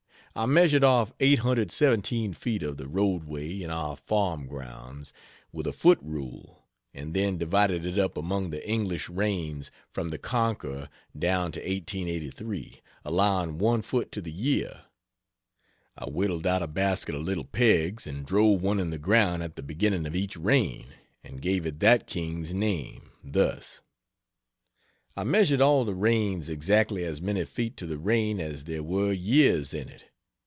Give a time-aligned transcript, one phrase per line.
[0.33, 5.11] I measured off 817 feet of the road way in our farm grounds,
[5.51, 10.17] with a foot rule, and then divided it up among the English reigns, from the
[10.17, 10.87] Conqueror
[11.19, 14.83] down to 1883, allowing one foot to the year.
[15.97, 19.57] I whittled out a basket of little pegs and drove one in the ground at
[19.57, 20.87] the beginning of each reign,
[21.25, 23.81] and gave it that King's name thus:
[25.13, 29.11] I measured all the reigns exactly as many feet to the reign as there were
[29.11, 30.05] years in it.